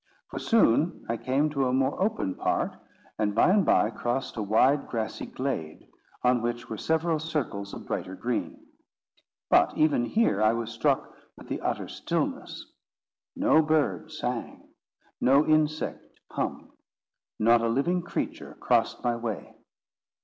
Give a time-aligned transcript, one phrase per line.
[0.31, 2.75] For soon I came to a more open part,
[3.19, 5.87] and by and by crossed a wide grassy glade,
[6.23, 8.65] on which were several circles of brighter green.
[9.51, 12.65] But even here I was struck with the utter stillness.
[13.35, 14.69] No bird sang.
[15.21, 16.71] No insect hummed.
[17.37, 19.53] Not a living creature crossed my way.